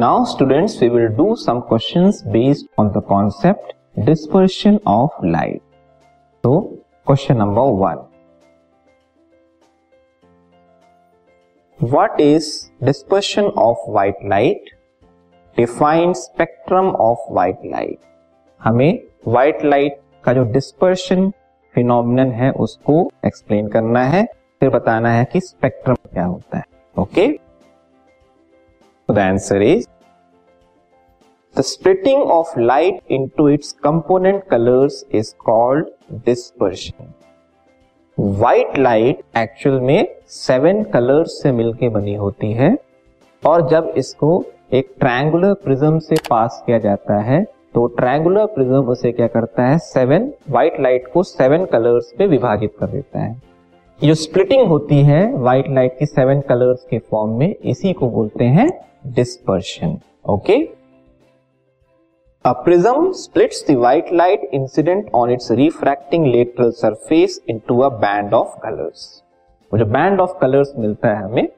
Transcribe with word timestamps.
Now 0.00 0.24
students 0.24 0.82
we 0.82 0.88
will 0.88 1.06
do 1.16 1.34
some 1.36 1.58
questions 1.68 2.22
based 2.26 2.66
on 2.80 2.88
the 2.90 3.00
concept 3.08 3.72
dispersion 4.04 4.78
of 4.88 5.24
light 5.24 5.60
तो 6.44 6.60
question 7.06 7.36
number 7.36 7.72
one 7.80 7.98
what 11.78 12.20
is 12.20 12.48
dispersion 12.84 13.46
of 13.64 13.90
white 13.90 14.24
light 14.24 14.70
defined 15.56 16.14
spectrum 16.14 16.90
of 17.08 17.32
white 17.32 17.66
light 17.66 17.98
हमें 18.60 18.98
white 19.28 19.64
light 19.64 20.00
का 20.24 20.32
जो 20.32 20.44
dispersion 20.52 21.30
phenomenon 21.74 22.32
है, 22.32 22.50
उसको 22.52 23.10
explain 23.26 23.68
करना 23.68 24.04
है, 24.06 24.24
फिर 24.60 24.70
बताना 24.70 25.12
है 25.12 25.24
कि 25.32 25.40
स्पेक्ट्रम 25.40 25.94
क्या 26.12 26.24
होता 26.24 26.58
है 26.58 26.64
okay 26.96 27.28
the 29.08 29.18
answer 29.18 29.62
is 29.62 29.86
the 31.56 31.62
splitting 31.62 32.20
of 32.30 32.46
light 32.56 33.02
into 33.08 33.46
its 33.48 33.72
component 33.72 34.48
colors 34.48 35.04
is 35.10 35.34
called 35.46 35.88
dispersion. 36.26 37.06
White 38.18 38.78
light 38.78 39.20
actual 39.38 39.80
में 39.80 40.08
सेवन 40.28 40.82
कलर्स 40.84 41.42
से 41.42 41.52
मिलके 41.52 41.88
बनी 41.88 42.14
होती 42.14 42.52
है 42.52 42.78
और 43.46 43.68
जब 43.68 43.94
इसको 43.96 44.44
एक 44.72 44.94
ट्रायंगुलर 44.98 45.54
प्रिज्म 45.54 45.98
से 45.98 46.16
पास 46.30 46.62
किया 46.66 46.78
जाता 46.78 47.20
है 47.20 47.42
तो 47.74 47.86
ट्रायंगुलर 47.86 48.46
प्रिज्म 48.46 48.82
उसे 48.84 49.12
क्या 49.12 49.26
करता 49.26 49.66
है? 49.66 49.78
सेवन 49.78 50.32
व्हाइट 50.50 50.80
लाइट 50.80 51.12
को 51.12 51.22
सेवन 51.22 51.64
कलर्स 51.64 52.12
में 52.20 52.26
विभाजित 52.26 52.74
कर 52.80 52.86
देता 52.86 53.20
है। 53.20 53.42
जो 54.04 54.14
स्प्लिटिंग 54.14 54.66
होती 54.66 55.02
है 55.02 55.34
व्हाइट 55.34 55.64
लाइट 55.68 55.98
की 55.98 56.06
सेवन 56.06 56.40
कलर्स 56.40 56.86
के 56.90 56.98
फॉर्म 56.98 57.38
में, 57.38 57.54
इसी 57.54 57.92
को 57.92 58.08
बोलते 58.08 58.44
हैं 58.44 58.68
dispersion, 59.14 59.96
okay? 60.30 60.64
A 62.44 62.54
prism 62.54 63.12
splits 63.12 63.62
the 63.64 63.76
white 63.76 64.10
light 64.10 64.40
incident 64.50 65.06
on 65.12 65.28
its 65.30 65.50
refracting 65.50 66.22
lateral 66.24 66.72
surface 66.72 67.38
into 67.46 67.82
a 67.82 67.90
band 68.04 68.32
of 68.32 68.46
colors 68.62 69.02
वो 69.72 69.78
जो 69.78 69.86
band 69.96 70.22
of 70.24 70.30
colors 70.42 70.70
मिलता 70.78 71.08
है 71.08 71.24
हमें 71.24 71.48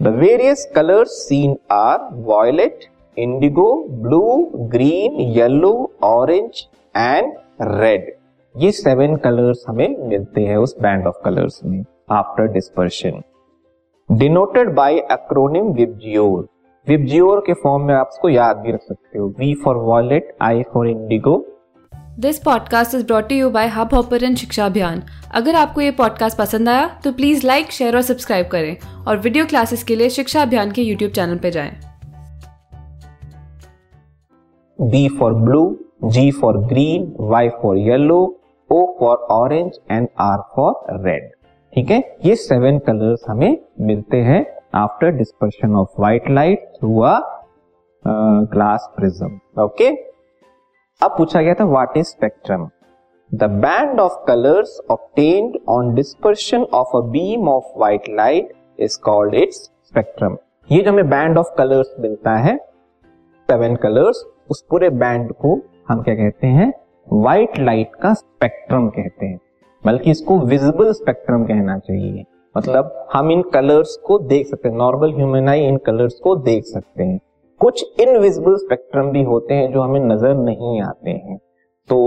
the 0.00 0.12
various 0.22 0.62
colors 0.76 1.18
seen 1.26 1.52
are 1.80 1.98
violet 2.30 2.86
indigo 3.16 3.68
blue 4.06 4.32
green 4.76 5.20
yellow 5.38 5.76
orange 6.12 6.64
and 6.94 7.36
red 7.82 8.08
ये 8.54 8.72
seven 8.72 9.16
colours 9.26 9.64
हमें 9.68 9.88
मिलते 10.08 10.46
हैं 10.46 10.56
उस 10.64 10.74
बैंड 10.82 11.06
ऑफ़ 11.06 11.22
कलर्स 11.24 11.60
में 11.64 11.84
after 12.12 12.52
dispersion 12.52 13.22
denoted 14.08 14.74
by 14.74 14.98
acronym 15.12 15.72
VIBGYOR 15.74 16.48
VIBGYOR 16.88 17.40
के 17.46 17.52
फॉर्म 17.52 17.82
में 17.84 17.94
आप 17.94 18.08
इसको 18.12 18.28
याद 18.28 18.56
भी 18.56 18.72
रख 18.72 18.80
सकते 18.82 19.18
हो। 19.18 19.26
V 19.38 19.54
for 19.54 19.76
violet 19.76 20.36
I 20.42 20.62
for 20.62 20.88
indigo 20.88 21.46
this 22.18 22.38
podcast 22.38 22.94
is 22.94 23.06
brought 23.06 23.32
you 23.32 23.50
by 23.50 23.66
Hubhopper 23.94 24.34
Shiksha 24.34 24.66
Abhiyan 24.66 25.02
अगर 25.34 25.54
आपको 25.54 25.80
ये 25.80 25.90
पॉडकास्ट 25.90 26.38
पसंद 26.38 26.68
आया 26.68 27.00
तो 27.04 27.12
प्लीज़ 27.12 27.46
लाइक 27.46 27.70
शेयर 27.70 27.96
और 27.96 28.02
सब्सक्राइब 28.02 28.46
करें। 28.46 28.76
और 29.08 29.16
वीडियो 29.16 29.46
क्लासेस 29.46 29.84
के 29.84 29.96
लिए 29.96 30.08
शिक्षा 30.10 30.42
अभियान 30.42 30.70
के 30.70 30.82
यूट्यूब 30.82 31.12
चैनल 31.12 31.38
पर 31.38 31.50
जाएँ। 31.50 31.72
B 34.80 35.08
for 35.08 35.34
blue 35.34 35.78
G 36.04 36.30
for 36.30 36.58
green 36.58 37.12
Y 37.20 37.48
for 37.48 37.76
yellow 37.76 38.40
O 38.70 38.96
for 39.00 39.16
orange 39.16 39.78
and 39.90 40.08
R 40.20 40.38
for 40.56 41.06
red 41.06 41.30
ठीक 41.74 41.90
है? 41.90 42.16
ये 42.24 42.36
सेवन 42.36 42.78
कलर्स 42.78 43.20
हमें 43.28 43.58
मिलते 43.80 44.16
हैं। 44.16 44.61
After 44.74 45.10
dispersion 45.10 45.74
of 45.76 45.88
white 45.98 46.30
light 46.30 46.72
through 46.78 47.00
a 47.00 47.18
glass 48.52 48.92
prism 48.96 49.62
okay 49.62 49.88
अब 51.02 51.14
पूछा 51.18 51.42
गया 51.42 51.54
था 51.54 51.64
what 51.64 51.96
is 51.96 52.06
spectrum 52.06 52.68
the 53.34 53.44
band 53.44 54.00
of 54.00 54.24
colours 54.26 54.80
obtained 54.90 55.58
on 55.68 55.94
dispersion 55.94 56.62
of 56.62 56.96
a 56.96 57.00
beam 57.00 57.48
of 57.48 57.64
white 57.78 58.02
light 58.10 58.52
is 58.78 59.00
called 59.00 59.34
its 59.34 59.56
spectrum 59.84 60.36
ये 60.72 60.82
जो 60.82 60.90
हमें 60.90 61.10
बैंड 61.10 61.38
ऑफ़ 61.38 61.54
कलर्स 61.58 61.94
मिलता 62.00 62.36
है 62.36 62.56
seven 63.48 63.76
colours 63.76 64.24
उस 64.50 64.64
पूरे 64.70 64.90
बैंड 64.90 65.32
को 65.32 65.60
हम 65.88 66.02
क्या 66.02 66.14
कहते 66.14 66.46
हैं? 66.46 66.72
व्हाइट 67.12 67.58
लाइट 67.58 67.94
का 68.02 68.14
स्पेक्ट्रम 68.14 68.88
कहते 68.88 69.26
हैं। 69.26 69.38
बल्कि 69.84 70.10
इसको 70.10 70.38
विजिबल 70.38 70.92
स्पेक्ट्रम 70.92 71.44
कहना 71.44 71.78
चाहिए। 71.78 72.24
मतलब 72.54 73.06
हम 73.12 73.30
इन 73.30 73.42
कलर्स 73.54 73.96
को 74.06 74.18
देख 74.20 74.46
सकते 74.46 74.68
हैं। 74.68 74.76
नॉर्मल 74.76 75.12
ह्यूमन 75.14 75.48
आई 75.48 75.64
इन 75.64 75.76
कलर्स 75.86 76.14
को 76.14 76.34
देख 76.38 76.64
सकते 76.64 77.02
हैं। 77.02 77.18
कुछ 77.60 77.84
इनविजिबल 78.00 78.56
स्पेक्ट्रम 78.56 79.10
भी 79.10 79.22
होते 79.24 79.54
हैं 79.54 79.72
जो 79.72 79.80
हमें 79.80 80.00
नज़र 80.02 80.34
नहीं 80.36 80.80
आते 80.82 81.10
हैं। 81.10 81.38
तो 81.90 81.98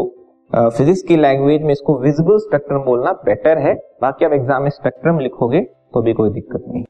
फिजिक्स 0.53 1.01
की 1.01 1.15
लैंग्वेज 1.17 1.61
में 1.61 1.71
इसको 1.71 1.97
विजिबल 1.99 2.37
स्पेक्ट्रम 2.39 2.83
बोलना 2.83 3.11
बेटर 3.25 3.57
है। 3.57 3.73
बाकी 4.01 4.25
आप 4.25 4.33
एग्ज़ाम 4.33 4.63
में 4.63 4.69
स्पेक्ट्रम 4.71 5.19
लिखोगे 5.19 5.61
तो 5.93 6.01
भी 6.01 6.13
कोई 6.13 6.29
दिक्कत 6.31 6.65
नहीं। 6.67 6.83